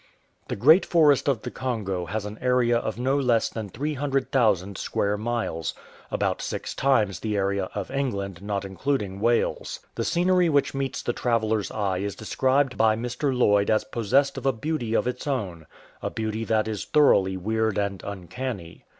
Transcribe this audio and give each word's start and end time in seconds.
The 0.47 0.55
Great 0.55 0.83
Forest 0.83 1.27
of 1.27 1.43
the 1.43 1.51
Congo 1.51 2.07
has 2.07 2.25
an 2.25 2.39
area 2.41 2.75
of 2.75 2.97
no 2.97 3.19
less 3.19 3.49
than 3.49 3.69
300,000 3.69 4.75
square 4.75 5.15
miles— 5.15 5.75
about 6.11 6.41
six 6.41 6.73
times 6.73 7.19
the 7.19 7.37
area 7.37 7.65
of 7.75 7.91
England 7.91 8.41
not 8.41 8.65
including 8.65 9.19
Wales. 9.19 9.79
The 9.93 10.03
scenery 10.03 10.49
which 10.49 10.73
meets 10.73 11.03
the 11.03 11.13
traveller's 11.13 11.69
eye 11.69 11.99
is 11.99 12.15
described 12.15 12.77
by 12.77 12.95
Mr. 12.95 13.31
Lloyd 13.37 13.69
as 13.69 13.83
possessed 13.83 14.39
of 14.39 14.47
a 14.47 14.51
beauty 14.53 14.95
of 14.95 15.05
its 15.05 15.27
own— 15.27 15.67
a 16.01 16.09
beauty 16.09 16.45
that 16.45 16.67
is 16.67 16.83
thoroughly 16.83 17.37
weird 17.37 17.77
and 17.77 18.01
uncanny. 18.03 18.85